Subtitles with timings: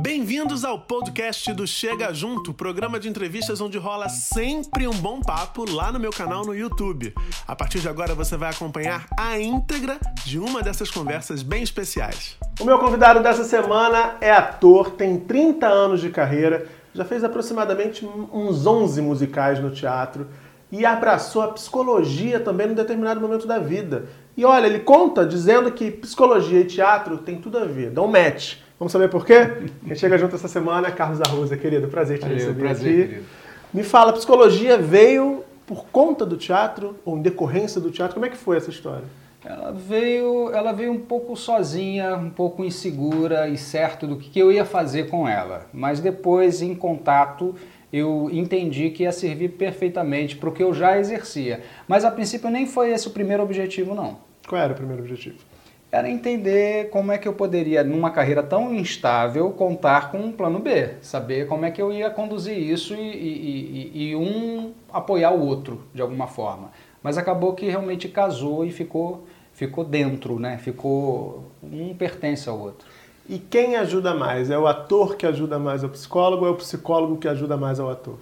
[0.00, 5.70] Bem-vindos ao podcast do Chega Junto, programa de entrevistas onde rola sempre um bom papo
[5.70, 7.12] lá no meu canal no YouTube.
[7.46, 12.38] A partir de agora você vai acompanhar a íntegra de uma dessas conversas bem especiais.
[12.58, 18.02] O meu convidado dessa semana é ator, tem 30 anos de carreira, já fez aproximadamente
[18.32, 20.26] uns 11 musicais no teatro
[20.70, 24.06] e abraçou a psicologia também num determinado momento da vida.
[24.34, 28.61] E olha, ele conta dizendo que psicologia e teatro tem tudo a ver, dão match.
[28.82, 29.48] Vamos saber por quê?
[29.86, 31.86] Quem chega junto essa semana é Carlos Arruza, querido.
[31.86, 33.08] Prazer te Valeu, receber prazer, aqui.
[33.10, 33.26] querido.
[33.72, 38.14] Me fala, a psicologia veio por conta do teatro ou em decorrência do teatro?
[38.14, 39.04] Como é que foi essa história?
[39.44, 44.40] Ela veio, ela veio um pouco sozinha, um pouco insegura e certo do que que
[44.40, 45.66] eu ia fazer com ela.
[45.72, 47.54] Mas depois, em contato,
[47.92, 51.62] eu entendi que ia servir perfeitamente para o que eu já exercia.
[51.86, 54.18] Mas a princípio nem foi esse o primeiro objetivo, não.
[54.48, 55.51] Qual era o primeiro objetivo?
[55.92, 60.58] Era entender como é que eu poderia, numa carreira tão instável, contar com um plano
[60.58, 60.94] B.
[61.02, 65.46] Saber como é que eu ia conduzir isso e, e- e- e um apoiar o
[65.46, 66.70] outro, de alguma forma.
[67.02, 70.56] Mas acabou que realmente casou e ficou, ficou dentro, né?
[70.56, 71.44] Ficou...
[71.62, 72.88] Um pertence ao outro.
[73.28, 74.50] E quem ajuda mais?
[74.50, 77.78] É o ator que ajuda mais ao psicólogo ou é o psicólogo que ajuda mais
[77.78, 78.18] ao ator?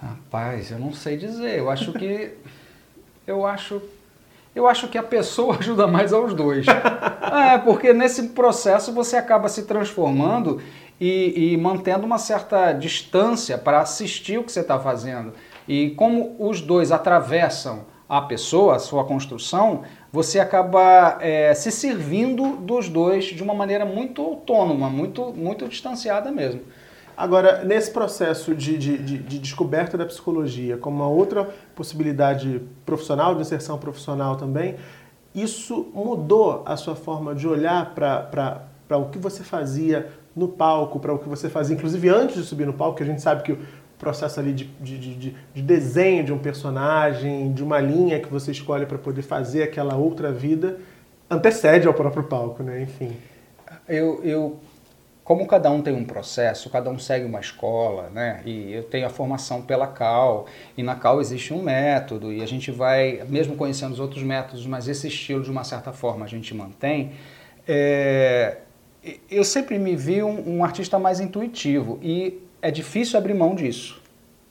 [0.00, 1.58] Rapaz, eu não sei dizer.
[1.58, 2.32] Eu acho que.
[3.26, 3.82] eu acho.
[4.54, 6.66] Eu acho que a pessoa ajuda mais aos dois.
[6.66, 10.60] é, porque nesse processo você acaba se transformando
[11.00, 15.32] e, e mantendo uma certa distância para assistir o que você está fazendo.
[15.66, 19.82] E como os dois atravessam a pessoa, a sua construção,
[20.12, 26.30] você acaba é, se servindo dos dois de uma maneira muito autônoma, muito, muito distanciada
[26.30, 26.60] mesmo.
[27.16, 33.34] Agora, nesse processo de, de- de- de descoberta da psicologia, como uma outra possibilidade profissional,
[33.34, 34.76] de inserção profissional também,
[35.34, 41.12] isso mudou a sua forma de olhar para o que você fazia no palco, para
[41.12, 43.52] o que você fazia, inclusive antes de subir no palco, que a gente sabe que
[43.52, 43.58] o
[43.98, 48.28] processo ali de, de- de- de- de desenho de um personagem, de uma linha que
[48.28, 50.78] você escolhe para poder fazer aquela outra vida,
[51.30, 52.82] antecede ao próprio palco, né?
[52.82, 53.12] Enfim.
[53.88, 54.56] eu, eu,
[55.24, 58.42] como cada um tem um processo, cada um segue uma escola, né?
[58.44, 60.46] E eu tenho a formação pela CAL,
[60.76, 64.66] e na CAL existe um método, e a gente vai, mesmo conhecendo os outros métodos,
[64.66, 67.12] mas esse estilo de uma certa forma a gente mantém.
[67.66, 68.58] é,
[69.30, 74.02] eu sempre me vi um, um artista mais intuitivo, e é difícil abrir mão disso.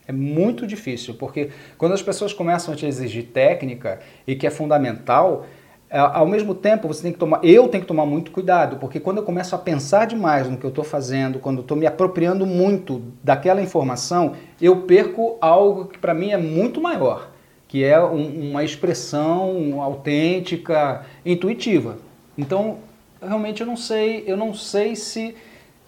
[0.08, 4.50] É muito difícil, porque quando as pessoas começam a te exigir técnica, e que é
[4.50, 5.46] fundamental,
[6.00, 9.18] ao mesmo tempo você tem que tomar, eu tenho que tomar muito cuidado, porque quando
[9.18, 12.46] eu começo a pensar demais no que eu estou fazendo, quando eu estou me apropriando
[12.46, 17.30] muito daquela informação, eu perco algo que para mim é muito maior,
[17.68, 21.98] que é um- uma expressão autêntica, intuitiva.
[22.38, 22.78] Então,
[23.22, 25.36] realmente eu não sei, eu não sei se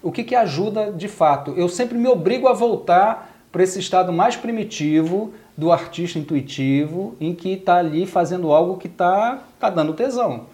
[0.04, 1.54] o que, que ajuda de fato.
[1.58, 7.34] Eu sempre me obrigo a voltar para esse estado mais primitivo do artista intuitivo, em
[7.34, 10.48] que está ali fazendo algo que está tá dando tesão.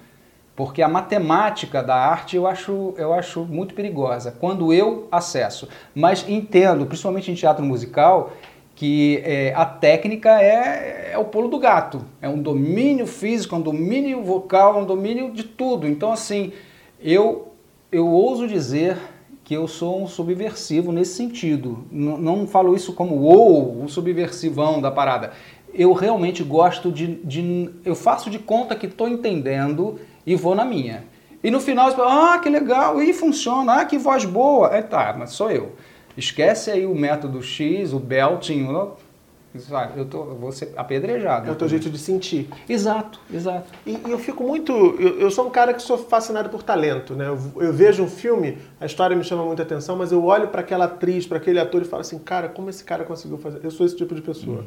[0.55, 5.67] Porque a matemática da arte eu acho, eu acho muito perigosa quando eu acesso.
[5.95, 8.33] Mas entendo, principalmente em teatro musical,
[8.75, 12.03] que é, a técnica é, é o pulo do gato.
[12.21, 15.87] É um domínio físico, é um domínio vocal, é um domínio de tudo.
[15.87, 16.51] Então, assim,
[17.01, 17.53] eu,
[17.91, 18.97] eu ouso dizer
[19.51, 21.83] que eu sou um subversivo nesse sentido.
[21.91, 25.33] N- não falo isso como ou o subversivão da parada.
[25.73, 30.63] Eu realmente gosto de, de- Eu faço de conta que estou entendendo e vou na
[30.63, 31.03] minha.
[31.43, 34.69] E no final, você fala, ah, que legal, e funciona, ah, que voz boa.
[34.73, 35.73] É, tá, mas sou eu.
[36.15, 38.67] Esquece aí o método X, o belting,
[39.59, 41.49] sabe, eu, tô, vou ser apedrejado.
[41.49, 42.49] É o teu jeito de sentir.
[42.69, 43.71] Exato, exato.
[43.85, 44.71] E, e eu fico muito.
[44.71, 47.27] Eu, eu sou um cara que sou fascinado por talento, né?
[47.27, 50.61] Eu, eu vejo um filme, a história me chama muita atenção, mas eu olho para
[50.61, 53.59] aquela atriz, para aquele ator e falo assim, cara, como esse cara conseguiu fazer?
[53.63, 54.63] Eu sou esse tipo de pessoa.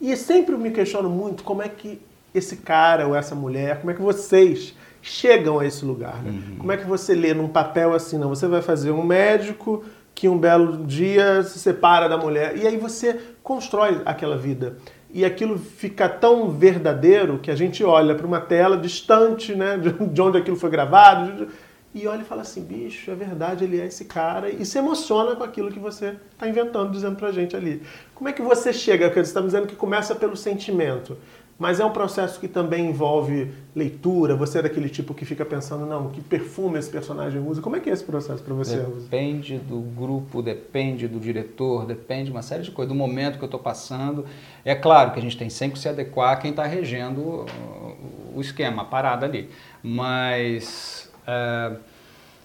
[0.00, 2.00] E sempre me questiono muito como é que
[2.34, 6.40] esse cara ou essa mulher, como é que vocês chegam a esse lugar, né?
[6.58, 8.28] Como é que você lê num papel assim, não?
[8.28, 9.84] Você vai fazer um médico
[10.14, 14.76] que um belo dia se separa da mulher e aí você constrói aquela vida.
[15.12, 19.92] E aquilo fica tão verdadeiro que a gente olha para uma tela distante, né, de
[20.08, 21.48] de onde aquilo foi gravado,
[21.94, 25.36] e olha e fala assim, bicho, é verdade, ele é esse cara, e se emociona
[25.36, 27.82] com aquilo que você está inventando, dizendo pra gente ali.
[28.14, 31.18] Como é que você chega, porque você está dizendo que começa pelo sentimento,
[31.58, 35.86] mas é um processo que também envolve leitura, você é daquele tipo que fica pensando,
[35.86, 38.76] não, que perfume esse personagem usa, como é que é esse processo para você?
[39.02, 43.44] Depende do grupo, depende do diretor, depende de uma série de coisas, do momento que
[43.44, 44.24] eu estou passando.
[44.64, 48.36] É claro que a gente tem sempre que se adequar a quem está regendo o-
[48.36, 49.48] o esquema, a parada ali.
[49.82, 51.72] Mas é,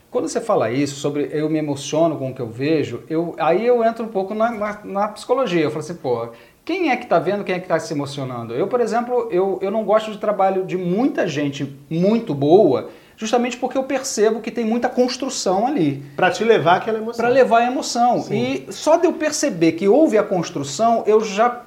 [0.09, 3.65] Quando você fala isso, sobre eu me emociono com o que eu vejo, eu, aí
[3.67, 5.61] eu entro um pouco na, na, na psicologia.
[5.63, 6.29] Eu falo assim, pô,
[6.67, 8.53] quem é que está vendo, quem é que está se emocionando?
[8.53, 13.55] Eu, por exemplo, eu, eu não gosto de trabalho de muita gente muito boa, justamente
[13.55, 16.03] porque eu percebo que tem muita construção ali.
[16.13, 17.23] Para te levar aquela emoção.
[17.23, 18.19] Para levar a emoção.
[18.19, 18.65] Sim.
[18.67, 21.61] E só de eu perceber que houve a construção, eu já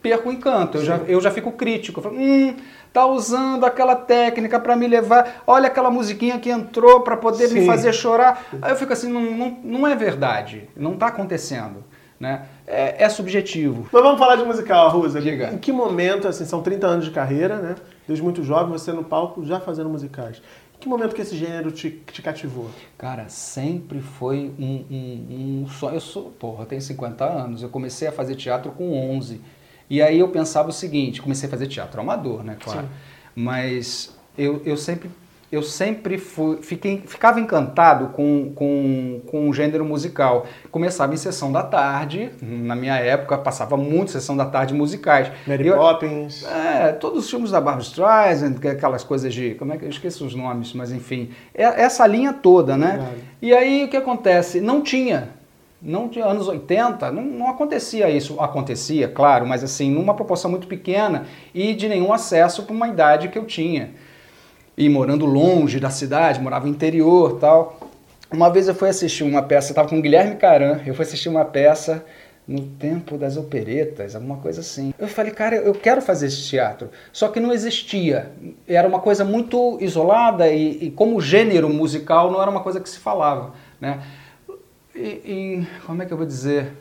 [0.00, 2.00] perco o encanto, eu já, eu já fico crítico.
[2.00, 2.56] Falo, hum,
[2.94, 7.60] tá usando aquela técnica para me levar, olha aquela musiquinha que entrou para poder Sim.
[7.60, 8.46] me fazer chorar.
[8.62, 11.84] Aí eu fico assim, não, não, não é verdade, não está acontecendo.
[12.18, 12.46] Né?
[12.66, 13.88] É, é, subjetivo.
[13.92, 15.20] Mas vamos falar de musical, Rusa.
[15.20, 15.52] Diga.
[15.52, 17.76] Em que momento, assim, são 30 anos de carreira, né?
[18.06, 20.42] Desde muito jovem, você no palco já fazendo musicais.
[20.74, 22.68] Em que momento que esse gênero te, te cativou?
[22.98, 25.94] Cara, sempre foi um, um, um sonho.
[25.94, 27.62] Eu sou, porra, eu tenho 50 anos.
[27.62, 29.40] Eu comecei a fazer teatro com 11.
[29.88, 32.82] E aí eu pensava o seguinte, comecei a fazer teatro amador, né, claro.
[32.82, 32.88] Sim.
[33.36, 35.08] Mas eu, eu sempre
[35.50, 40.46] eu sempre fui, fiquei, ficava encantado com, com, com o gênero musical.
[40.70, 45.30] Começava em sessão da tarde, na minha época passava muito sessão da tarde musicais.
[45.46, 46.44] Mary eu, Poppins.
[46.44, 49.88] É, todos os filmes da Barbara Streisand, é aquelas coisas de, como é que eu
[49.88, 52.96] esqueço os nomes, mas enfim, é, essa linha toda, né?
[52.96, 53.14] Claro.
[53.40, 54.60] E aí o que acontece?
[54.60, 55.36] Não tinha
[55.80, 58.40] não de anos 80, não, não, acontecia isso.
[58.40, 63.28] Acontecia, claro, mas assim, numa proporção muito pequena e de nenhum acesso para uma idade
[63.28, 63.90] que eu tinha.
[64.76, 67.80] E morando longe da cidade, morava no interior tal.
[68.30, 71.28] Uma vez eu fui assistir uma peça, estava com o Guilherme Caran, eu fui assistir
[71.28, 72.04] uma peça
[72.46, 74.94] no tempo das operetas, alguma coisa assim.
[74.98, 76.90] Eu falei, cara, eu quero fazer esse teatro.
[77.12, 78.30] Só que não existia.
[78.68, 82.88] Era uma coisa muito isolada e, e como gênero musical não era uma coisa que
[82.88, 84.00] se falava, né?
[84.94, 86.72] E, e, como é que eu vou dizer?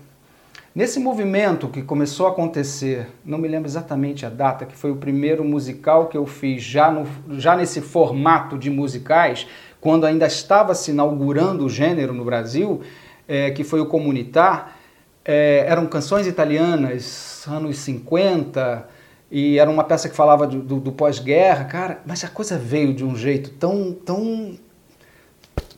[0.76, 4.98] Nesse movimento que começou a acontecer, não me lembro exatamente a data, que foi o
[4.98, 7.08] primeiro musical que eu fiz já, no,
[7.40, 9.48] já nesse formato de musicais,
[9.80, 12.82] quando ainda estava se inaugurando o gênero no Brasil,
[13.26, 14.76] é, que foi o Comunitar,
[15.24, 18.86] é, eram canções italianas, anos 50,
[19.32, 22.94] e era uma peça que falava do, do, do pós-guerra, cara, mas a coisa veio
[22.94, 24.60] de um jeito tão, tão,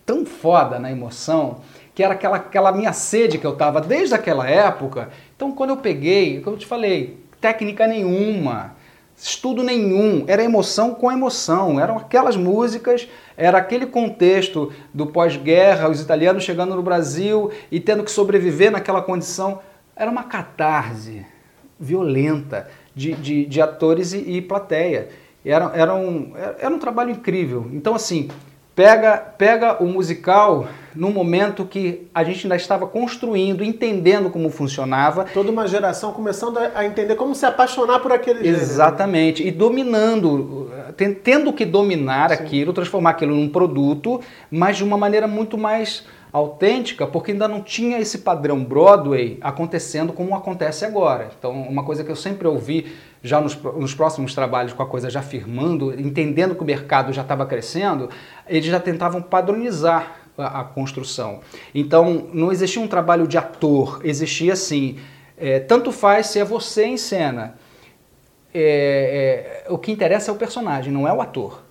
[0.04, 1.62] tão foda na emoção
[1.98, 5.10] que era aquela, aquela minha sede que eu estava desde aquela época.
[5.36, 8.76] Então, quando eu peguei, como eu te falei, técnica nenhuma,
[9.18, 16.00] estudo nenhum, era emoção com emoção, eram aquelas músicas, era aquele contexto do pós-guerra, os
[16.00, 19.60] italianos chegando no Brasil e tendo que sobreviver naquela condição.
[19.96, 21.26] Era uma catarse
[21.80, 25.10] violenta de, de, de atores e, e plateia.
[25.44, 27.68] Era, era, um, era um trabalho incrível.
[27.74, 28.30] Então, assim,
[28.78, 35.26] Pega, pega o musical no momento que a gente ainda estava construindo, entendendo como funcionava.
[35.34, 38.62] Toda uma geração começando a entender como se apaixonar por aquele gênero.
[38.62, 39.42] Exatamente.
[39.42, 40.70] E dominando,
[41.24, 42.36] tendo que dominar Sim.
[42.36, 44.22] aquilo, transformar aquilo num produto,
[44.52, 50.14] mas de uma maneira muito mais autêntica, porque ainda não tinha esse padrão Broadway acontecendo
[50.14, 51.30] como acontece agora.
[51.38, 52.94] Então, uma coisa que eu sempre ouvi
[53.24, 57.22] já nos, nos próximos trabalhos com a coisa já firmando, entendendo que o mercado já
[57.22, 58.10] estava crescendo,
[58.48, 61.40] eles já tentavam padronizar a, a, construção.
[61.74, 65.00] Então, não existia um trabalho de ator, existia assim,
[65.38, 67.56] é, tanto faz se é você em cena.
[68.54, 71.67] É, é, o que interessa é o personagem, não é o ator.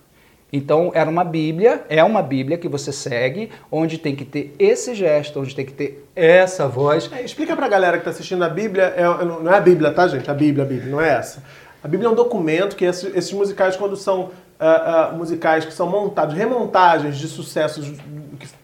[0.51, 4.95] Então era uma Bíblia, é uma Bíblia que você segue, onde tem que ter esse
[4.95, 7.09] gesto, onde tem que ter essa voz.
[7.11, 10.07] É, explica pra galera que está assistindo a Bíblia, é, não é a Bíblia, tá,
[10.07, 10.29] gente?
[10.31, 11.43] A Bíblia, a Bíblia, não é essa.
[11.83, 15.73] A Bíblia é um documento que esses, esses musicais, quando são uh, uh, musicais que
[15.73, 17.93] são montados, remontagens de sucessos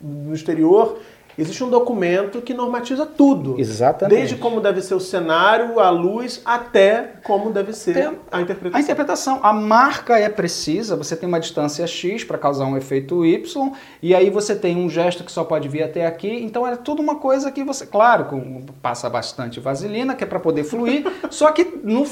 [0.01, 0.99] no exterior,
[1.37, 3.59] Existe um documento que normatiza tudo.
[3.59, 4.17] Exatamente.
[4.17, 8.79] Desde como deve ser o cenário, a luz, até como deve ser tem a interpretação.
[8.79, 9.39] A interpretação.
[9.41, 13.71] A marca é precisa, você tem uma distância X para causar um efeito Y,
[14.01, 16.43] e aí você tem um gesto que só pode vir até aqui.
[16.43, 20.63] Então é tudo uma coisa que você, claro, passa bastante vaselina, que é para poder
[20.63, 22.03] fluir, só que no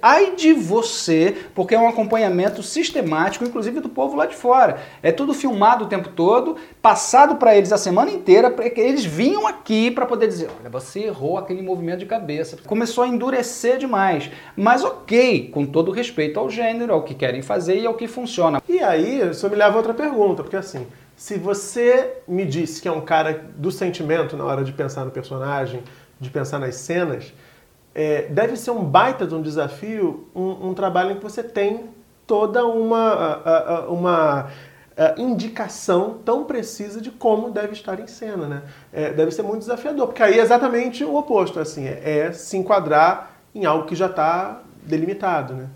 [0.00, 4.78] ai de você, porque é um acompanhamento sistemático, inclusive do povo lá de fora.
[5.02, 9.46] É tudo filmado o tempo todo, passado para eles a semana inteira que eles vinham
[9.46, 12.56] aqui para poder dizer, olha, você errou aquele movimento de cabeça.
[12.66, 14.30] Começou a endurecer demais.
[14.56, 18.62] Mas ok, com todo respeito ao gênero, ao que querem fazer e ao que funciona.
[18.68, 20.86] E aí, isso me leva a outra pergunta, porque assim,
[21.16, 25.10] se você me disse que é um cara do sentimento na hora de pensar no
[25.10, 25.82] personagem,
[26.18, 27.32] de pensar nas cenas,
[27.94, 31.90] é, deve ser um baita de um desafio, um, um trabalho em que você tem
[32.26, 34.50] toda uma, uma
[35.00, 38.62] uh, indicação tão precisa de como deve estar em cena, né?
[38.92, 42.58] É, deve ser muito desafiador, porque aí é exatamente o oposto, assim, é, é se
[42.58, 45.68] enquadrar em algo que já está delimitado, né?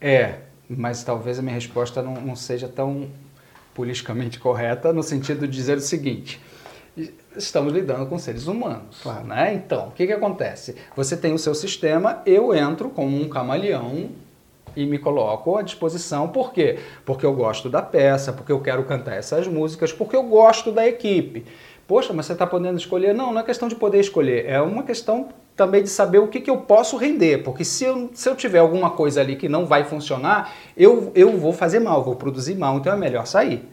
[0.00, 3.08] É, mas talvez a minha resposta não, não seja tão
[3.74, 6.40] politicamente correta no sentido de dizer o seguinte:
[7.36, 8.98] estamos lidando com seres humanos.
[9.02, 9.26] Claro.
[9.26, 9.54] Né?
[9.54, 10.76] Então, o que, que acontece?
[10.96, 14.10] Você tem o seu sistema, eu entro como um camaleão
[14.82, 16.28] e me coloco à disposição.
[16.28, 16.78] Por quê?
[17.04, 20.86] Porque eu gosto da peça, porque eu quero cantar essas músicas, porque eu gosto da
[20.86, 21.44] equipe.
[21.86, 23.14] Poxa, mas você está podendo escolher?
[23.14, 26.40] Não, não é questão de poder escolher, é uma questão também de saber o que,
[26.40, 29.66] que eu posso render, porque se eu, se eu tiver alguma coisa ali que não
[29.66, 33.66] vai funcionar, eu, eu vou fazer mal, vou produzir mal, então é melhor sair.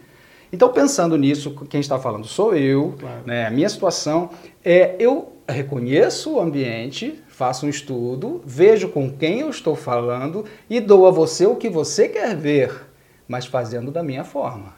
[0.52, 3.22] Então, pensando nisso, quem está falando sou eu, claro.
[3.26, 3.46] né?
[3.46, 4.30] a minha situação
[4.64, 10.80] é eu reconheço o ambiente, faço um estudo, vejo com quem eu estou falando e
[10.80, 12.88] dou a você o que você quer ver,
[13.28, 14.74] mas fazendo da minha forma.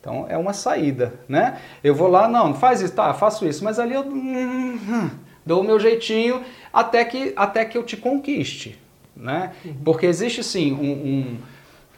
[0.00, 1.58] Então é uma saída, né?
[1.82, 5.10] Eu vou lá, não, faz isso, tá, faço isso, mas ali eu hum, hum,
[5.44, 8.78] dou o meu jeitinho até que, até que eu te conquiste,
[9.16, 9.52] né?
[9.64, 9.74] Uhum.
[9.84, 11.38] Porque existe sim um, um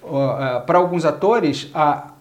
[0.02, 2.12] uh, para alguns atores a,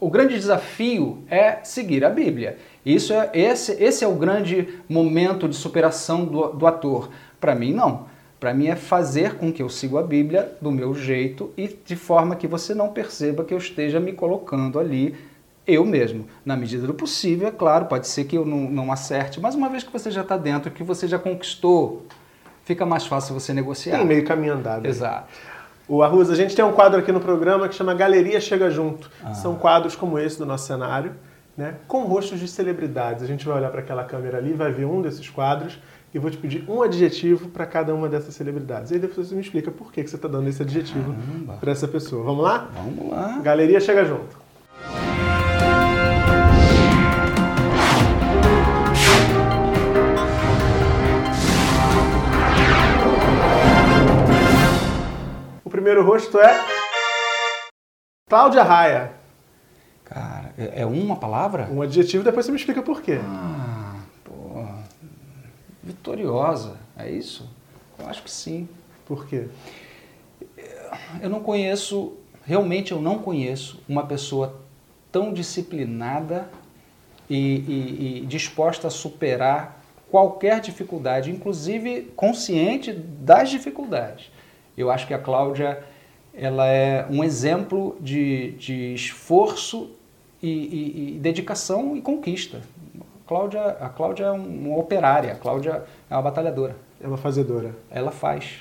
[0.00, 2.58] o grande desafio é seguir a Bíblia.
[2.84, 7.10] Isso é, esse, esse é o grande momento de superação do, do ator.
[7.40, 8.06] Para mim, não.
[8.38, 11.94] Para mim é fazer com que eu siga a Bíblia do meu jeito e de
[11.94, 15.14] forma que você não perceba que eu esteja me colocando ali
[15.66, 16.26] eu mesmo.
[16.42, 19.68] Na medida do possível, é claro, pode ser que eu não, não acerte, mas uma
[19.68, 22.06] vez que você já está dentro, que você já conquistou,
[22.64, 23.98] fica mais fácil você negociar.
[23.98, 24.86] Tem meio caminho andado.
[24.86, 25.28] Exato.
[25.86, 29.10] O Arruz, a gente tem um quadro aqui no programa que chama Galeria Chega Junto.
[29.22, 29.34] Ah.
[29.34, 31.12] São quadros como esse do nosso cenário
[31.60, 33.22] né, com rostos de celebridades.
[33.22, 35.78] A gente vai olhar para aquela câmera ali, vai ver um desses quadros
[36.12, 38.90] e vou te pedir um adjetivo para cada uma dessas celebridades.
[38.90, 41.14] E aí depois você me explica por que, que você está dando esse adjetivo
[41.60, 42.24] para essa pessoa.
[42.24, 42.70] Vamos lá?
[42.72, 43.40] Vamos lá.
[43.42, 44.40] Galeria chega junto.
[55.62, 56.58] O primeiro rosto é
[58.30, 59.19] Cláudia Raia.
[60.10, 61.68] Cara, é, é uma palavra?
[61.70, 63.20] Um adjetivo, depois você me explica por quê.
[63.22, 64.66] Ah, pô.
[65.84, 67.48] Vitoriosa, é isso?
[67.96, 68.68] Eu acho que sim.
[69.06, 69.46] Por quê?
[71.22, 72.14] Eu não conheço,
[72.44, 74.60] realmente eu não conheço uma pessoa
[75.12, 76.50] tão disciplinada
[77.28, 84.30] e, e, e disposta a superar qualquer dificuldade, inclusive consciente das dificuldades.
[84.76, 85.84] Eu acho que a Cláudia
[86.34, 89.90] ela é um exemplo de, de esforço
[90.42, 92.60] e, e, e dedicação e conquista.
[92.98, 96.76] A Cláudia, a Cláudia é uma operária, a Cláudia é uma batalhadora.
[97.00, 97.74] É uma fazedora.
[97.90, 98.58] Ela faz.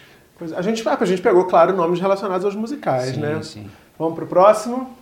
[0.56, 3.42] A gente, a gente pegou, claro, nomes relacionados aos musicais, sim, né?
[3.44, 3.70] Sim.
[3.98, 4.96] Vamos pro próximo.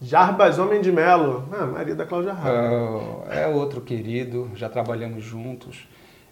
[0.00, 1.46] Jarbas Homem de Melo.
[1.52, 2.70] Ah, marido da Cláudia Raia.
[3.28, 5.86] É, é outro querido, já trabalhamos juntos.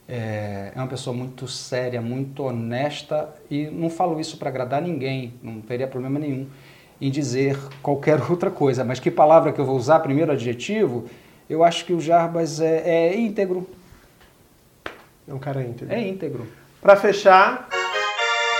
[0.09, 5.35] É, é uma pessoa muito séria, muito honesta e não falo isso para agradar ninguém,
[5.43, 6.47] não teria problema nenhum
[7.01, 8.85] em dizer qualquer outra coisa.
[8.85, 11.07] Mas que palavra que eu vou usar, primeiro adjetivo,
[11.49, 13.69] eu acho que o Jarbas é, é íntegro.
[15.27, 15.95] É um cara íntegro.
[15.95, 16.47] É íntegro.
[16.81, 17.69] Para fechar,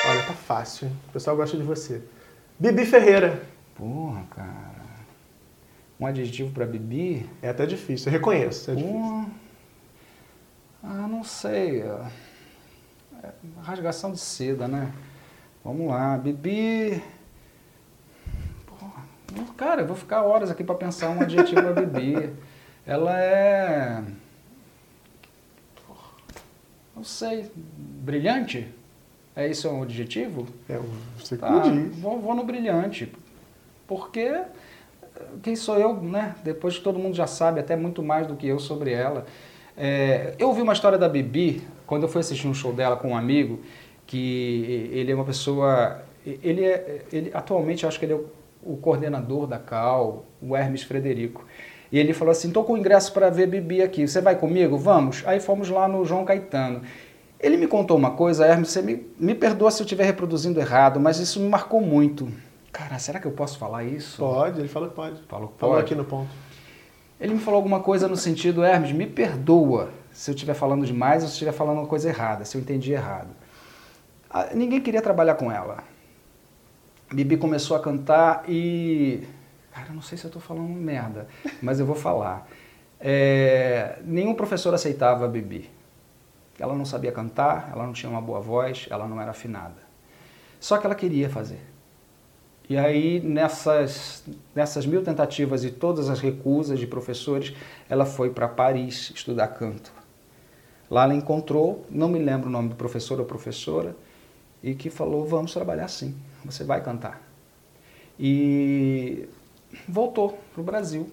[0.09, 0.97] olha, tá fácil, hein?
[1.09, 2.03] O pessoal gosta de você.
[2.59, 3.43] Bibi Ferreira.
[3.75, 4.79] Porra, cara.
[6.01, 7.29] Um adjetivo para Bibi?
[7.43, 8.71] É até difícil, eu reconheço.
[8.71, 9.27] É difícil.
[10.83, 11.83] Ah, não sei.
[11.83, 12.03] É
[13.63, 14.93] rasgação de seda, né?
[15.65, 16.17] Vamos lá.
[16.17, 17.03] Bibi.
[19.57, 22.33] Cara, eu vou ficar horas aqui para pensar um adjetivo para Bibi.
[22.87, 24.03] Ela é.
[26.97, 27.51] Não sei.
[27.57, 28.69] Brilhante?
[29.37, 30.47] É isso um adjetivo?
[30.69, 30.81] É,
[31.17, 31.49] você tá,
[32.01, 33.13] vou, vou no brilhante.
[33.87, 34.43] Porque
[35.43, 36.35] quem sou eu, né?
[36.43, 39.27] Depois que todo mundo já sabe até muito mais do que eu sobre ela.
[39.77, 43.11] É, eu ouvi uma história da Bibi, quando eu fui assistir um show dela com
[43.11, 43.61] um amigo,
[44.07, 46.03] que ele é uma pessoa...
[46.27, 48.29] Ele é, ele, atualmente, acho que ele é o,
[48.69, 51.45] o coordenador da CAL, o Hermes Frederico.
[51.91, 54.77] E ele falou assim, estou com o ingresso para ver Bibi aqui, você vai comigo?
[54.77, 55.23] Vamos?
[55.27, 56.83] Aí fomos lá no João Caetano.
[57.41, 61.01] Ele me contou uma coisa, Hermes, você me, me perdoa se eu estiver reproduzindo errado,
[61.01, 62.29] mas isso me marcou muito.
[62.71, 64.19] Cara, será que eu posso falar isso?
[64.19, 65.23] Pode, ele falou que pode.
[65.29, 66.29] Falou, falou aqui no ponto.
[67.21, 71.23] Ele me falou alguma coisa no sentido, Hermes, me perdoa se eu estiver falando demais
[71.23, 73.31] ou se estiver falando uma coisa errada, se eu entendi errado.
[74.31, 75.79] Ah, ninguém queria trabalhar com ela.
[77.13, 79.27] Bibi começou a cantar e.
[79.73, 81.27] Cara, não sei se eu estou falando merda,
[81.63, 82.49] mas eu vou falar.
[83.01, 83.99] É...
[84.05, 85.71] Nenhum professor aceitava a Bibi.
[86.59, 89.77] Ela não sabia cantar, ela não tinha uma boa voz, ela não era afinada.
[90.59, 91.61] Só que ela queria fazer.
[92.69, 94.25] E aí, nessas,
[94.55, 97.55] nessas mil tentativas e todas as recusas de professores,
[97.89, 99.91] ela foi para Paris estudar canto.
[100.91, 103.97] Lá ela encontrou, não me lembro o nome do professor ou professora,
[104.63, 106.15] e que falou: Vamos trabalhar assim,
[106.45, 107.23] você vai cantar.
[108.19, 109.29] e
[109.89, 111.11] voltou para o Brasil.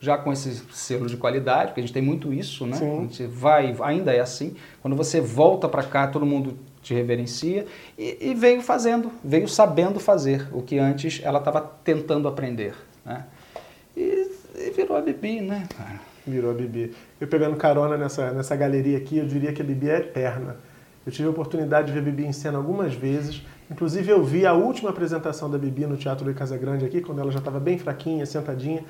[0.00, 2.76] Já com esse selo de qualidade, porque a gente tem muito isso, né?
[2.76, 2.98] Sim.
[2.98, 4.56] A gente vai, ainda é assim.
[4.80, 10.00] Quando você volta para cá, todo mundo te reverencia e, e, veio fazendo, veio sabendo
[10.00, 12.74] fazer o que antes ela estava tentando aprender,
[13.04, 13.24] né?
[13.96, 16.00] E, e, virou a Bibi, né, cara?
[16.26, 16.92] Virou a Bibi.
[17.20, 20.56] Eu pegando carona nessa, nessa galeria aqui, eu diria que a Bibi é eterna.
[21.04, 23.42] Eu tive a oportunidade de ver a Bibi em cena algumas vezes.
[23.70, 27.20] Inclusive eu vi a última apresentação da Bibi no Teatro de Casa Grande aqui, quando
[27.20, 28.84] ela já estava bem fraquinha, sentadinha.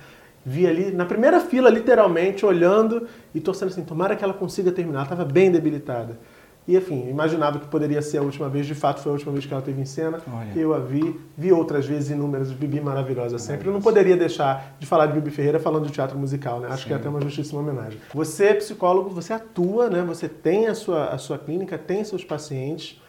[0.44, 5.00] Vi ali, na primeira fila, literalmente, olhando e torcendo assim, tomara que ela consiga terminar.
[5.00, 6.18] Ela estava bem debilitada.
[6.66, 8.66] E, enfim, imaginava que poderia ser a última vez.
[8.66, 10.20] De fato, foi a última vez que ela teve em cena.
[10.32, 10.52] Olha.
[10.54, 11.20] Eu a vi.
[11.36, 12.52] Vi outras vezes inúmeras.
[12.52, 13.68] Bibi maravilhosa sempre.
[13.68, 16.68] Eu não poderia deixar de falar de Bibi Ferreira falando de teatro musical, né?
[16.70, 17.98] Acho que é até uma justíssima homenagem.
[18.14, 20.02] Você é psicólogo, você atua, né?
[20.02, 23.00] Você tem a sua, a sua clínica, tem seus pacientes.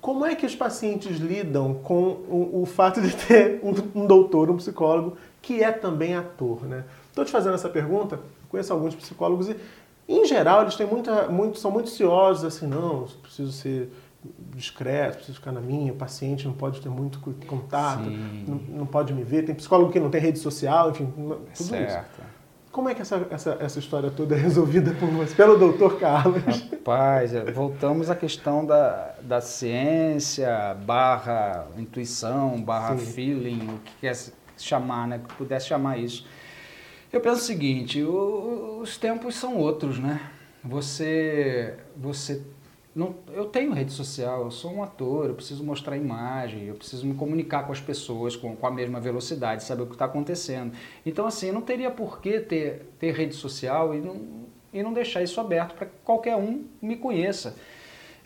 [0.00, 4.50] Como é que os pacientes lidam com o, o fato de ter um, um doutor,
[4.50, 6.84] um psicólogo, que é também ator, né?
[7.08, 8.18] Estou te fazendo essa pergunta,
[8.48, 9.56] conheço alguns psicólogos e
[10.08, 13.90] em geral, eles têm muita, muito, são muito ciosos, assim, não, preciso ser
[14.54, 18.10] discreto, preciso ficar na minha, o paciente não pode ter muito contato,
[18.46, 19.44] não, não, pode me ver.
[19.44, 22.10] Tem psicólogo que não tem rede social, enfim, tudo certo.
[22.20, 22.30] isso.
[22.70, 26.42] Como é que essa, essa, essa história toda é resolvida por você, pelo doutor Carlos?
[26.70, 33.12] Rapaz, é, voltamos à questão da, da ciência, barra intuição, barra Sim.
[33.12, 34.16] feeling, o que quer
[34.56, 35.20] chamar, né?
[35.26, 36.24] Que pudesse chamar isso.
[37.12, 40.30] Eu penso o seguinte, o, os tempos são outros, né?
[40.62, 42.42] Você, você
[42.94, 47.06] não, eu tenho rede social, eu sou um ator, eu preciso mostrar imagem, eu preciso
[47.06, 50.72] me comunicar com as pessoas com, com a mesma velocidade, saber o que está acontecendo.
[51.04, 55.22] Então, assim, não teria por que ter, ter rede social e não, e não deixar
[55.22, 57.56] isso aberto para que qualquer um me conheça.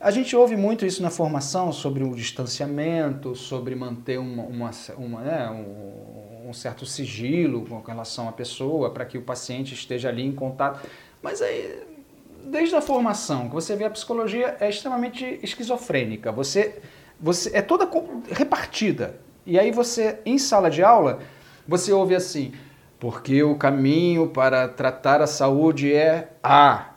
[0.00, 5.20] A gente ouve muito isso na formação sobre o distanciamento, sobre manter uma, uma, uma
[5.20, 10.24] né, um, um certo sigilo com relação à pessoa, para que o paciente esteja ali
[10.24, 10.86] em contato.
[11.22, 11.82] Mas aí,
[12.44, 16.30] desde a formação, que você vê a psicologia é extremamente esquizofrênica.
[16.30, 16.80] Você,
[17.18, 17.88] você é toda
[18.30, 19.18] repartida.
[19.46, 21.20] E aí você, em sala de aula,
[21.66, 22.52] você ouve assim,
[23.00, 26.90] porque o caminho para tratar a saúde é A.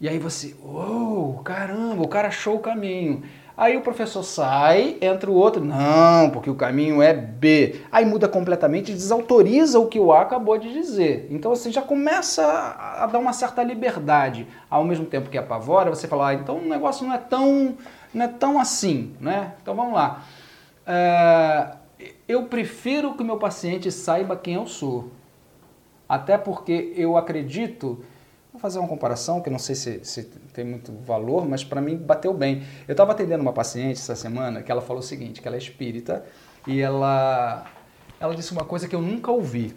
[0.00, 3.22] E aí você, uou, oh, caramba, o cara achou o caminho.
[3.58, 7.80] Aí o professor sai, entra o outro, não, porque o caminho é B.
[7.90, 11.26] Aí muda completamente e desautoriza o que o A acabou de dizer.
[11.28, 14.46] Então você já começa a dar uma certa liberdade.
[14.70, 17.74] Ao mesmo tempo que apavora, você fala, ah, então o negócio não é tão,
[18.14, 19.54] não é tão assim, né?
[19.60, 20.22] Então vamos lá.
[20.86, 21.72] É,
[22.28, 25.10] eu prefiro que o meu paciente saiba quem eu sou.
[26.08, 28.04] Até porque eu acredito
[28.58, 31.96] Vou fazer uma comparação que não sei se, se tem muito valor, mas para mim
[31.96, 32.64] bateu bem.
[32.88, 35.60] Eu estava atendendo uma paciente essa semana que ela falou o seguinte, que ela é
[35.60, 36.24] espírita
[36.66, 37.66] e ela,
[38.18, 39.76] ela disse uma coisa que eu nunca ouvi.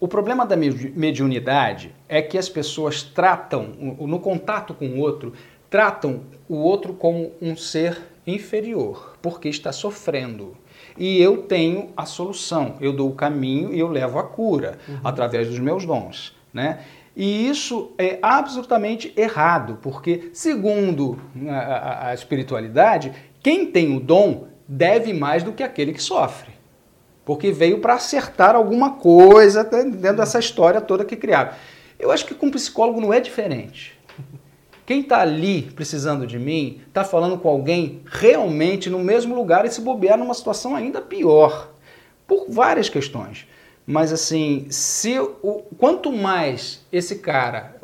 [0.00, 5.34] O problema da mediunidade é que as pessoas tratam, no contato com o outro,
[5.68, 10.56] tratam o outro como um ser inferior, porque está sofrendo.
[10.96, 15.00] E eu tenho a solução, eu dou o caminho e eu levo a cura uhum.
[15.04, 16.34] através dos meus dons.
[16.54, 16.78] Né?
[17.16, 25.12] E isso é absolutamente errado, porque, segundo a, a, espiritualidade, quem tem o dom deve
[25.12, 26.52] mais do que aquele que sofre.
[27.24, 31.52] Porque veio para acertar alguma coisa dentro dessa história toda que criaram.
[31.98, 33.98] Eu acho que com psicólogo não é diferente.
[34.84, 39.70] Quem está ali precisando de mim está falando com alguém realmente no mesmo lugar e
[39.70, 41.70] se bobear numa situação ainda pior.
[42.26, 43.46] Por várias questões.
[43.86, 47.76] Mas assim, se o, quanto mais esse cara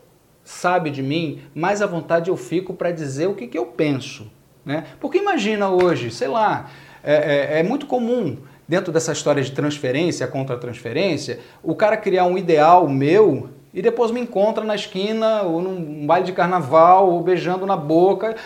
[0.43, 4.31] sabe de mim, mais à vontade eu fico para dizer o que, que eu penso.
[4.65, 4.85] Né?
[4.99, 6.71] Porque imagina hoje, sei lá,
[7.03, 12.25] é, é, é muito comum dentro dessa história de transferência, contra transferência, o cara criar
[12.25, 17.21] um ideal meu e depois me encontra na esquina ou num baile de carnaval ou
[17.23, 18.37] beijando na boca.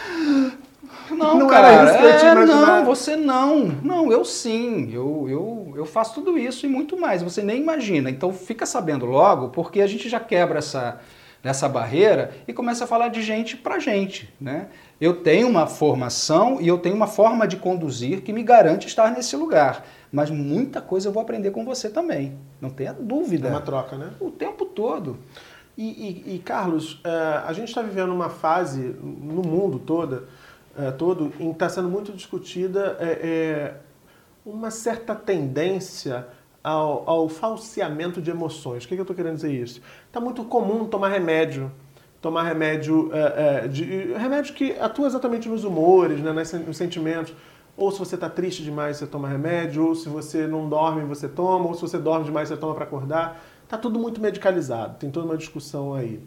[1.11, 3.65] Não, não cara, era isso que eu tinha é, Não, você não.
[3.83, 4.91] Não, eu sim.
[4.93, 7.23] Eu, eu, eu faço tudo isso e muito mais.
[7.23, 8.11] Você nem imagina.
[8.11, 11.01] Então fica sabendo logo, porque a gente já quebra essa,
[11.43, 14.33] essa barreira e começa a falar de gente para gente.
[14.41, 14.69] Né?
[15.01, 19.11] Eu tenho uma formação e eu tenho uma forma de conduzir que me garante estar
[19.11, 19.85] nesse lugar.
[20.11, 22.39] Mas muita coisa eu vou aprender com você também.
[22.61, 23.49] Não tenha dúvida.
[23.49, 24.13] É uma troca, né?
[24.21, 25.19] O tempo todo.
[25.77, 25.85] E,
[26.29, 30.25] e, e Carlos, uh, a gente está vivendo uma fase no mundo toda
[30.77, 33.75] é, todo, está sendo muito discutida é, é,
[34.45, 36.27] uma certa tendência
[36.63, 38.85] ao, ao, falseamento de emoções.
[38.85, 39.81] O que, que eu estou querendo dizer isso?
[40.07, 41.71] Está muito comum tomar remédio,
[42.21, 46.33] tomar remédio, é, é, de, remédio que atua exatamente nos humores, né,
[46.67, 47.35] nos sentimentos.
[47.77, 51.29] ou se você está triste demais, você toma remédio, ou se você não dorme, você
[51.29, 53.41] toma, ou se você dorme demais, você toma para acordar.
[53.65, 56.21] Está tudo muito medicalizado, tem toda uma discussão aí.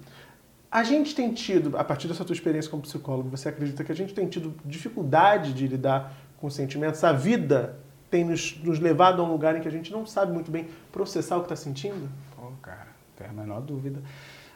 [0.69, 3.95] A gente tem tido, a partir dessa tua experiência como psicólogo, você acredita que a
[3.95, 7.03] gente tem tido dificuldade de lidar com sentimentos?
[7.03, 10.33] A vida tem nos, nos levado a um lugar em que a gente não sabe
[10.33, 12.09] muito bem processar o que está sentindo?
[12.35, 14.01] Pô, cara, tem a menor dúvida.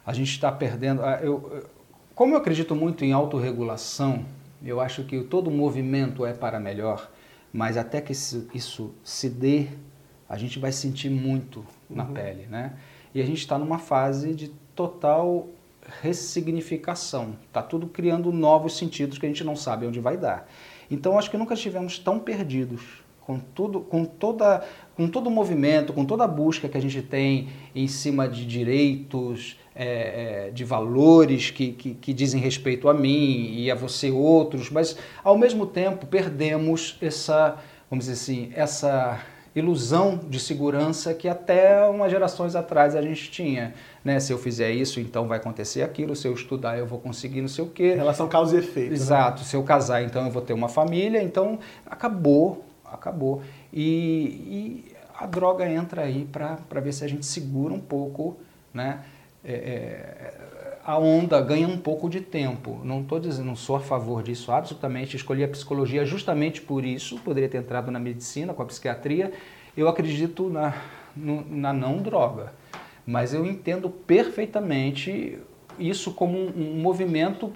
[0.06, 1.02] A gente está perdendo.
[1.02, 1.66] Ah, eu,
[2.14, 4.26] como eu acredito muito em autorregulação,
[4.64, 7.10] eu acho que todo movimento é para melhor,
[7.54, 9.68] mas até que isso, isso se dê,
[10.28, 12.14] a gente vai sentir muito na uhum.
[12.14, 12.74] pele, né?
[13.14, 15.50] E a gente está numa fase de total
[16.02, 17.36] ressignificação.
[17.48, 20.48] Está tudo criando novos sentidos que a gente não sabe onde vai dar.
[20.90, 24.64] Então, acho que nunca estivemos tão perdidos com tudo, com toda,
[24.96, 28.46] com todo o movimento, com toda a busca que a gente tem em cima de
[28.46, 34.12] direitos, é, é, de valores que, que, que, dizem respeito a mim e a você
[34.12, 37.58] outros, mas ao mesmo tempo perdemos essa,
[37.90, 39.24] vamos dizer assim, essa
[39.56, 43.74] ilusão de segurança que até umas gerações atrás a gente tinha.
[44.04, 44.20] Né?
[44.20, 47.48] Se eu fizer isso, então vai acontecer aquilo, se eu estudar, eu vou conseguir não
[47.48, 47.94] sei o quê.
[47.94, 48.90] Relação causa e efeito.
[48.90, 48.96] Né?
[48.96, 49.40] Exato.
[49.42, 49.46] Né?
[49.46, 53.42] Se eu casar, então eu vou ter uma família, então acabou, acabou.
[53.74, 58.38] E, e a droga entra aí para ver se a gente segura um pouco,
[58.74, 59.02] né?
[59.44, 60.34] É, é,
[60.86, 62.82] a onda ganha um pouco de tempo.
[62.84, 65.16] Não estou dizendo, não sou a favor disso, absolutamente.
[65.16, 67.20] Escolhi a psicologia justamente por isso.
[67.20, 69.32] Poderia ter entrado na medicina, com a psiquiatria.
[69.76, 70.74] Eu acredito na,
[71.16, 72.54] no, na não droga,
[73.06, 75.40] mas eu entendo perfeitamente
[75.80, 77.54] isso como um, um movimento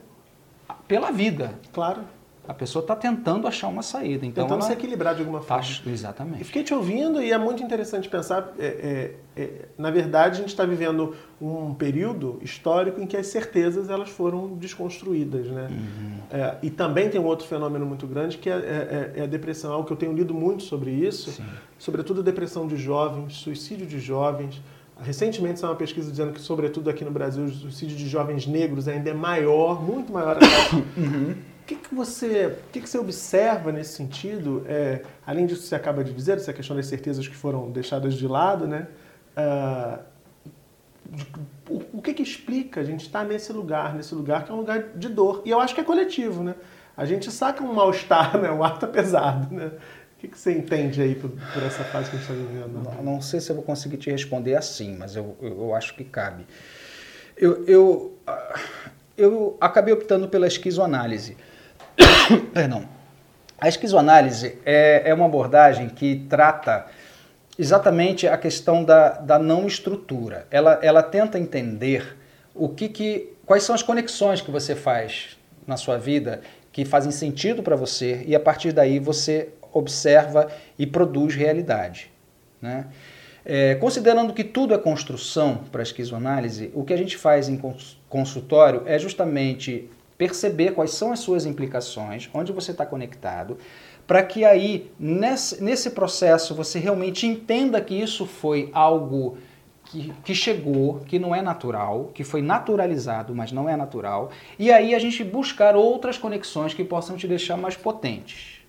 [0.88, 1.60] pela vida.
[1.74, 2.04] Claro.
[2.48, 4.26] A pessoa está tentando achar uma saída.
[4.26, 4.68] Então tentando ela...
[4.68, 5.64] se equilibrar de alguma forma.
[5.64, 6.40] Tá, exatamente.
[6.40, 8.54] Eu fiquei te ouvindo e é muito interessante pensar.
[8.60, 13.28] É, é, é, na verdade, a gente está vivendo um período histórico em que as
[13.28, 15.48] certezas elas foram desconstruídas.
[15.48, 15.68] Né?
[15.70, 16.18] Uhum.
[16.32, 19.74] É, e também tem um outro fenômeno muito grande que é, é, é, a depressão.
[19.74, 21.44] Algo que eu tenho lido muito sobre isso, Sim.
[21.78, 24.62] sobretudo depressão de jovens, suicídio de jovens.
[25.02, 28.88] Recentemente saiu uma pesquisa dizendo que, sobretudo aqui no Brasil, o suicídio de jovens negros
[28.88, 30.38] ainda é maior, muito maior.
[30.96, 31.36] uhum.
[31.66, 34.64] O que, que, você, que, que você observa nesse sentido?
[34.70, 38.14] É, além disso que você acaba de dizer, essa questão das certezas que foram deixadas
[38.14, 38.88] de lado, né?
[39.36, 40.00] Uh,
[41.68, 44.58] o, o que, que explica a gente estar nesse lugar, nesse lugar que é um
[44.58, 45.42] lugar de dor?
[45.44, 46.54] E eu acho que é coletivo, né?
[46.96, 48.52] A gente saca um mal-estar, né?
[48.52, 49.72] O ar tá pesado, né?
[50.18, 52.84] O que, que você entende aí por, por essa fase que a gente está vivendo?
[52.84, 55.96] Não, não, sei se eu vou conseguir te responder assim, mas eu, eu, eu acho
[55.96, 56.46] que cabe.
[57.36, 58.60] Eu, eu, ah,
[59.18, 61.36] eu acabei optando pela esquizoanálise.
[62.54, 62.86] Perdão.
[63.60, 66.86] A esquizoanálise é, é uma abordagem que trata
[67.58, 70.46] exatamente a questão da, da não estrutura.
[70.52, 72.18] Ela, ela tenta entender
[72.54, 77.12] o que, que quais são as conexões que você faz na sua vida que fazem
[77.12, 82.12] sentido para você e a partir daí você observa e produz realidade.
[82.62, 82.88] Né?
[83.46, 87.62] É, considerando que tudo é construção para a esquizoanálise, o que a gente faz em
[88.10, 93.58] consultório é justamente perceber quais são as suas implicações, onde você está conectado,
[94.08, 99.38] para que aí, nesse, nesse processo, você realmente entenda que isso foi algo
[99.86, 104.72] que, que, chegou, que não é natural, que foi naturalizado, mas não é natural, e
[104.72, 108.62] aí a gente buscar outras conexões que possam te deixar mais potentes.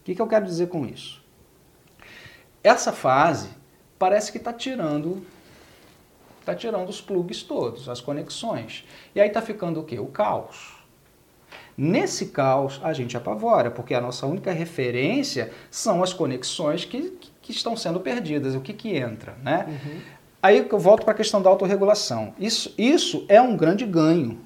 [0.00, 1.22] O que, que eu quero dizer com isso?
[2.62, 3.48] Essa fase
[3.98, 5.24] parece que está tirando
[6.44, 8.84] está tirando os plugs todos, as conexões.
[9.14, 9.98] E aí está ficando o quê?
[9.98, 10.73] O caos.
[11.76, 17.50] Nesse caos, a gente apavora, porque a nossa única referência são as conexões que, que
[17.50, 19.34] estão sendo perdidas, o que, que entra.
[19.42, 19.66] Né?
[19.68, 20.00] Uhum.
[20.40, 22.34] Aí eu volto para a questão da autorregulação.
[22.38, 24.38] Isso, isso é um grande ganho,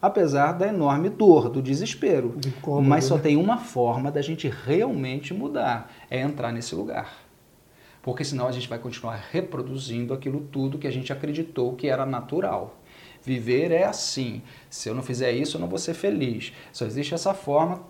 [0.00, 2.34] apesar da enorme dor, do desespero.
[2.38, 3.22] De como, Mas só né?
[3.22, 7.26] tem uma forma da gente realmente mudar, é entrar nesse lugar.
[8.02, 12.06] Porque senão a gente vai continuar reproduzindo aquilo tudo que a gente acreditou que era
[12.06, 12.76] natural.
[13.26, 14.40] Viver é assim.
[14.70, 16.52] Se eu não fizer isso, eu não vou ser feliz.
[16.72, 17.82] Só existe essa forma.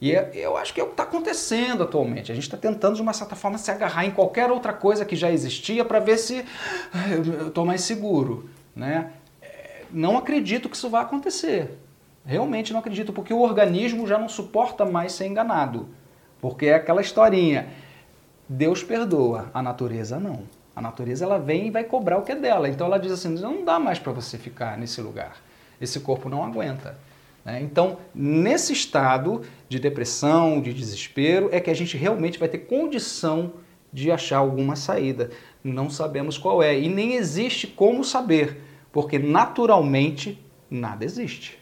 [0.00, 2.32] E é, eu acho que é o que está acontecendo atualmente.
[2.32, 5.14] A gente está tentando, de uma certa forma, se agarrar em qualquer outra coisa que
[5.14, 6.42] já existia para ver se
[7.38, 8.48] eu estou mais seguro.
[8.74, 9.12] Né?
[9.42, 11.76] É, não acredito que isso vai acontecer.
[12.24, 15.90] Realmente não acredito, porque o organismo já não suporta mais ser enganado.
[16.40, 17.68] Porque é aquela historinha.
[18.48, 20.44] Deus perdoa, a natureza não.
[20.78, 22.68] A natureza ela vem e vai cobrar o que é dela.
[22.68, 25.36] Então ela diz assim: não dá mais para você ficar nesse lugar.
[25.80, 26.96] Esse corpo não aguenta.
[27.44, 27.60] Né?
[27.60, 33.54] Então, nesse estado de depressão, de desespero, é que a gente realmente vai ter condição
[33.92, 35.30] de achar alguma saída.
[35.64, 38.62] Não sabemos qual é e nem existe como saber,
[38.92, 41.58] porque naturalmente nada existe.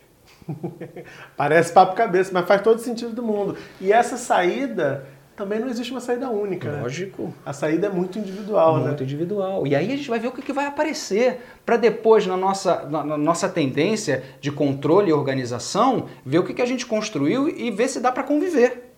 [1.38, 3.57] Parece papo cabeça, mas faz todo sentido do mundo.
[3.81, 6.72] E essa saída também não existe uma saída única.
[6.72, 6.81] né?
[6.81, 7.33] Lógico.
[7.44, 9.05] A saída é muito individual, Muito né?
[9.05, 9.66] individual.
[9.66, 12.87] E aí a gente vai ver o que, que vai aparecer para depois, na nossa,
[12.88, 17.49] na, na nossa tendência de controle e organização, ver o que, que a gente construiu
[17.49, 18.94] e ver se dá para conviver.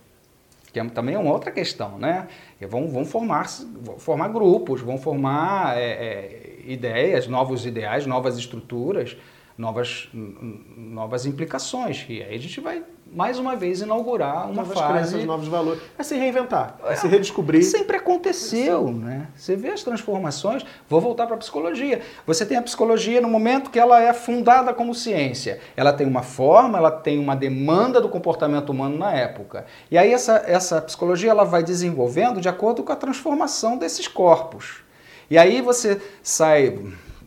[0.72, 2.29] Que é, também é uma outra questão, né?
[2.61, 3.46] E vão, vão, formar,
[3.83, 9.16] vão formar grupos, vão formar é, é, ideias, novos ideais, novas estruturas,
[9.57, 12.07] novas, novas implicações.
[12.09, 14.92] E aí a gente vai, mais uma vez, inaugurar uma Novas fase...
[14.92, 15.81] crenças, novos valores.
[15.99, 17.64] É se reinventar, é se redescobrir.
[17.64, 19.29] Sempre aconteceu, né?
[19.35, 20.64] Você vê as transformações.
[20.88, 22.01] Vou voltar para a psicologia.
[22.27, 25.61] Você tem a psicologia no momento que ela é fundada como ciência.
[25.77, 29.64] Ela tem uma forma, ela tem uma demanda do comportamento humano na época.
[29.90, 34.83] E aí essa, essa psicologia ela vai desenvolvendo de acordo com a transformação desses corpos.
[35.31, 36.79] E aí você sai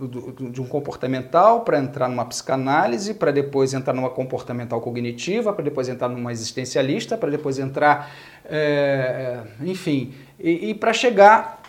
[0.08, 5.88] de um comportamental para entrar numa psicanálise, para depois entrar numa comportamental cognitiva, para depois
[5.90, 8.12] entrar numa existencialista, para depois entrar,
[8.46, 11.62] é, enfim, e, e para chegar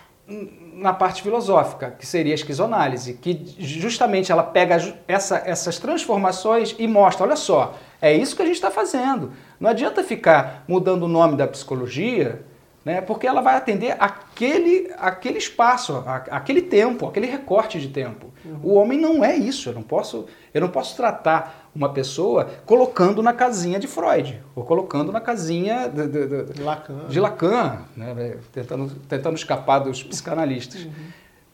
[0.75, 6.87] na parte filosófica, que seria a esquizoanálise, que justamente ela pega essa- essas transformações e
[6.89, 9.33] mostra, olha só, é isso que a gente está fazendo.
[9.61, 12.43] Não adianta ficar mudando o nome da psicologia,
[12.85, 18.33] né, porque ela vai atender aquele, aquele espaço, a- aquele tempo, aquele recorte de tempo.
[18.63, 19.69] O homem não é isso.
[19.69, 24.65] Eu não posso, eu não posso tratar uma pessoa colocando na casinha de Freud ou
[24.65, 27.07] colocando na casinha de, de- de- Lacan.
[27.09, 30.87] de Lacan, né, tentando, tentando escapar dos psicanalistas.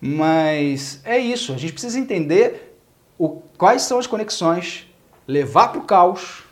[0.00, 2.78] Mas é isso, a gente precisa entender
[3.18, 4.86] o, quais são as conexões,
[5.26, 6.44] levar para o caos,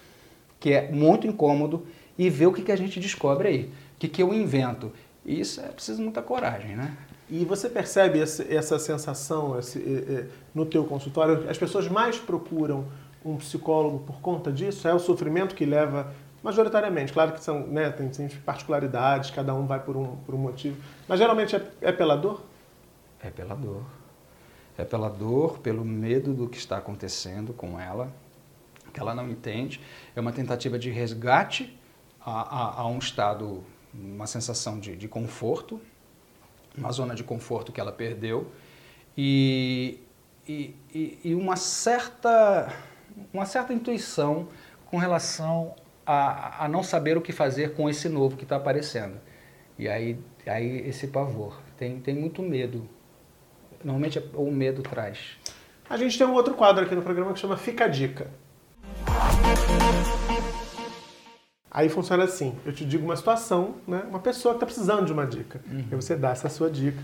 [0.61, 1.87] que é muito incômodo,
[2.19, 4.92] e ver o que, que a gente descobre aí, que, que eu invento.
[5.24, 6.96] E isso é preciso muita coragem, né?
[7.28, 11.48] E você percebe essa sensação esse, no teu consultório?
[11.50, 12.85] As pessoas mais procuram
[13.24, 14.87] um psicólogo por conta disso?
[14.87, 19.66] É o sofrimento que leva, majoritariamente, claro que são, né, tem, tem particularidades, cada um
[19.66, 20.76] vai por um, por um motivo,
[21.09, 22.44] mas geralmente é, é pela dor?
[23.20, 23.82] É pela dor.
[24.78, 28.12] É pela dor, pelo medo do que está acontecendo com ela,
[28.94, 29.80] que ela não entende.
[30.14, 31.76] É uma tentativa de resgate
[32.24, 33.64] a, a- a um estado,
[33.98, 35.80] uma sensação de, de conforto,
[36.76, 38.52] uma zona de conforto que ela perdeu
[39.16, 39.98] e,
[40.46, 40.74] e,
[41.24, 42.72] e- uma, certa,
[43.32, 44.48] uma certa intuição
[44.87, 49.18] com relação a, a não saber o que fazer com esse novo que está aparecendo.
[49.78, 51.61] E aí, aí esse pavor.
[51.76, 52.88] Tem, tem muito medo.
[53.82, 55.37] Normalmente o medo traz.
[55.88, 58.30] A gente tem um outro quadro aqui no programa que chama Fica a Dica.
[61.77, 64.03] Aí funciona assim, eu te digo uma situação, né?
[64.09, 65.61] uma pessoa que está precisando de uma dica.
[65.71, 66.99] Aí você dá essa sua dica.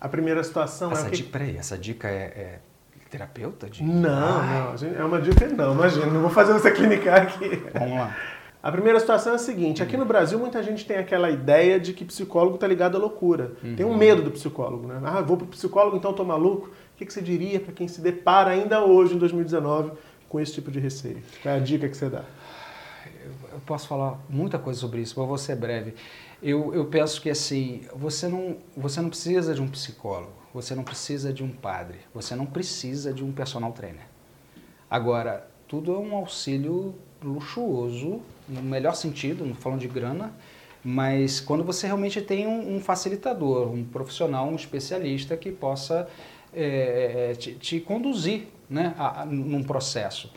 [0.00, 1.16] A primeira situação é Essa o que...
[1.16, 2.58] dica, peraí, essa dica é, é
[3.10, 3.68] terapeuta?
[3.68, 3.82] De...
[3.82, 7.60] Não, Ai, não, gente, é uma dica não, imagina, não vou fazer você clinicar aqui.
[7.74, 8.16] Vamos lá.
[8.62, 11.92] A primeira situação é a seguinte: aqui no Brasil muita gente tem aquela ideia de
[11.92, 13.54] que psicólogo tá ligado à loucura.
[13.76, 15.00] Tem um medo do psicólogo, né?
[15.04, 16.68] Ah, vou pro psicólogo, então tô maluco.
[16.68, 19.90] O que, que você diria para quem se depara ainda hoje, em 2019,
[20.28, 21.18] com esse tipo de receio?
[21.42, 22.22] Qual é a dica que você dá?
[23.56, 25.94] Eu posso falar muita coisa sobre isso, mas vou ser breve.
[26.42, 30.84] Eu, eu penso que assim, você não, você não precisa de um psicólogo, você não
[30.84, 34.06] precisa de um padre, você não precisa de um personal trainer.
[34.90, 40.34] Agora, tudo é um auxílio luxuoso, no melhor sentido, não falando de grana,
[40.84, 46.06] mas quando você realmente tem um, um facilitador, um profissional, um especialista que possa
[46.52, 50.30] eh, te, te conduzir né, a, a, num processo.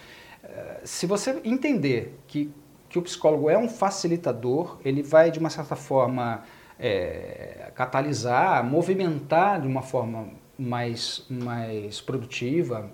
[0.83, 2.51] Se você entender que,
[2.89, 6.43] que o psicólogo é um facilitador, ele vai, de uma certa forma,
[6.79, 12.91] eh, catalisar, movimentar de uma forma mais, mais produtiva,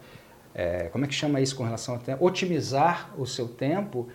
[0.54, 2.26] eh, como é que chama isso com relação ao tempo?
[2.26, 4.08] Otimizar o seu tempo,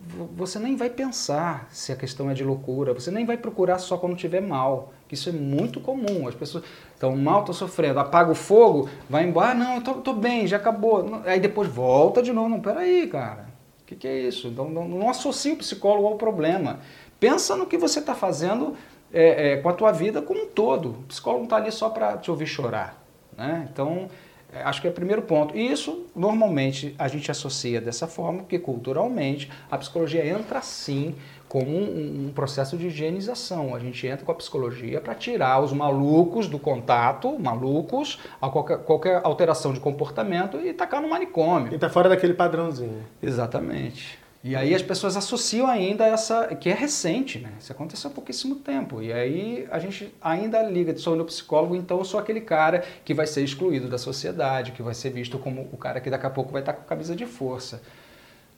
[0.00, 3.78] vo- você nem vai pensar se a questão é de loucura, você nem vai procurar
[3.78, 6.28] só quando estiver mal, que isso é muito comum.
[6.28, 9.94] As pessoas estão mal, estão sofrendo, apaga o fogo, vai embora, ah, não, eu tô,
[9.94, 11.22] tô bem, já acabou.
[11.24, 13.46] Aí depois volta de novo, não, peraí, cara,
[13.86, 14.48] o que, que é isso?
[14.48, 16.80] Então, não, não associa o psicólogo ao problema.
[17.20, 18.76] Pensa no que você está fazendo
[19.12, 20.90] é, é, com a tua vida como um todo.
[20.90, 23.00] O psicólogo não está ali só para te ouvir chorar.
[23.38, 23.68] Né?
[23.72, 24.10] Então,
[24.52, 25.56] acho que é o primeiro ponto.
[25.56, 31.14] E isso, normalmente, a gente associa dessa forma, porque culturalmente a psicologia entra sim
[31.48, 33.74] como um, um processo de higienização.
[33.74, 38.78] A gente entra com a psicologia para tirar os malucos do contato, malucos, a qualquer,
[38.78, 41.72] qualquer alteração de comportamento e tacar no manicômio.
[41.72, 43.04] E tá fora daquele padrãozinho.
[43.22, 44.25] Exatamente.
[44.46, 47.50] E aí as pessoas associam ainda essa, que é recente, né?
[47.58, 49.02] Isso aconteceu há pouquíssimo tempo.
[49.02, 53.26] E aí a gente ainda liga, sou neuropsicólogo, então eu sou aquele cara que vai
[53.26, 56.52] ser excluído da sociedade, que vai ser visto como o cara que daqui a pouco
[56.52, 57.82] vai estar com camisa de força.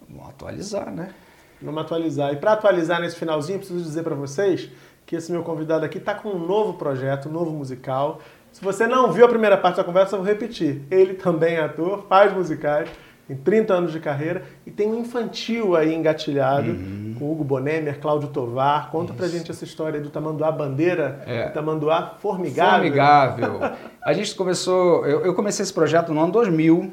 [0.06, 1.14] Vamos atualizar, né?
[1.62, 2.34] Vamos atualizar.
[2.34, 4.68] E para atualizar nesse finalzinho, preciso dizer para vocês
[5.06, 8.20] que esse meu convidado aqui está com um novo projeto, um novo musical.
[8.52, 10.82] Se você não viu a primeira parte da conversa, eu vou repetir.
[10.90, 12.90] Ele também é ator, faz musicais,
[13.28, 17.14] tem 30 anos de carreira e tem um infantil aí engatilhado uhum.
[17.18, 18.90] com Hugo Bonemer, Cláudio Tovar.
[18.90, 19.18] Conta Isso.
[19.18, 21.46] pra gente essa história do Tamanduá Bandeira, é.
[21.46, 22.78] do Tamanduá Formigável.
[22.78, 23.60] Formigável.
[24.02, 26.90] a gente começou, eu, eu comecei esse projeto no ano 2000,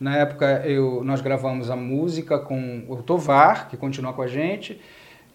[0.00, 4.80] na época eu, nós gravamos a música com o Tovar, que continua com a gente.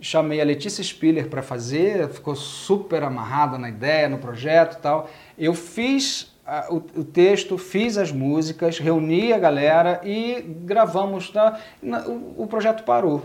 [0.01, 5.07] Chamei a Letícia Spiller para fazer, ficou super amarrada na ideia, no projeto e tal.
[5.37, 6.32] Eu fiz
[6.69, 11.31] o, o, texto, fiz as músicas, reuni a galera e gravamos.
[11.33, 13.23] Na, na, o, o projeto parou.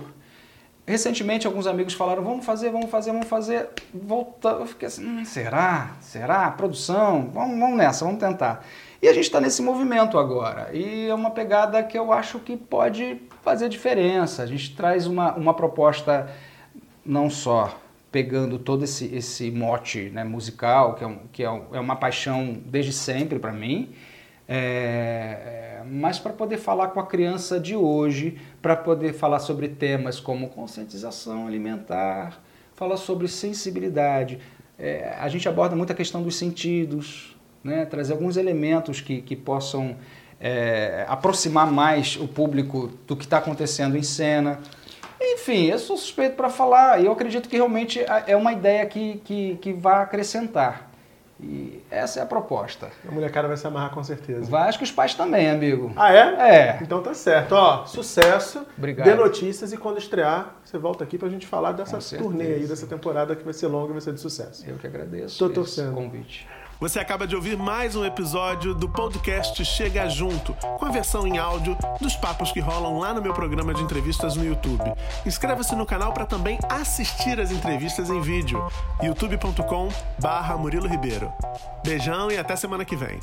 [0.87, 3.69] Recentemente, alguns amigos falaram: vamos fazer, vamos fazer, vamos fazer.
[3.93, 5.97] Volta, eu fiquei assim: hum, será?
[6.01, 6.51] Será?
[6.53, 7.29] Produção?
[7.33, 8.65] Vamos, vamos nessa, vamos tentar.
[9.03, 10.71] E a gente está nesse movimento agora.
[10.73, 14.43] E é uma pegada que eu acho que pode fazer diferença.
[14.43, 16.31] A gente traz uma, uma proposta
[17.05, 17.77] não só
[18.11, 21.97] pegando todo esse, esse mote né, musical, que, é, um, que é, um, é uma
[21.97, 23.91] paixão desde sempre para mim,
[24.49, 30.19] é, mas para poder falar com a criança de hoje, para poder falar sobre temas
[30.19, 32.43] como conscientização alimentar,
[32.75, 34.39] falar sobre sensibilidade.
[34.79, 37.85] É, a gente aborda muito a questão dos sentidos, né?
[37.85, 39.97] trazer alguns elementos que, que possam
[40.41, 44.61] é, aproximar mais o público do que está acontecendo em cena.
[45.21, 49.21] Enfim, eu sou suspeito para falar e eu acredito que realmente é uma ideia que,
[49.25, 50.89] que, que vai acrescentar.
[51.41, 52.91] E essa é a proposta.
[53.09, 54.51] A molecada vai se amarrar com certeza.
[54.51, 55.93] Vai, acho que os pais também, amigo.
[55.95, 56.19] Ah, é?
[56.19, 56.79] É.
[56.83, 57.53] Então tá certo.
[57.53, 58.67] Ó, sucesso.
[58.77, 59.07] Obrigado.
[59.07, 62.89] Dê notícias e quando estrear, você volta aqui pra gente falar dessa turnê aí, dessa
[62.89, 64.69] temporada que vai ser longa e vai ser de sucesso.
[64.69, 65.39] Eu que agradeço.
[65.39, 65.95] Tô torcendo.
[65.95, 66.49] convite.
[66.81, 71.37] Você acaba de ouvir mais um episódio do podcast Chega Junto, com a versão em
[71.37, 74.85] áudio dos papos que rolam lá no meu programa de entrevistas no YouTube.
[75.27, 78.65] Inscreva-se no canal para também assistir as entrevistas em vídeo.
[79.03, 81.33] youtube.com/murilo Ribeiro.
[81.85, 83.19] Beijão e até semana que vem.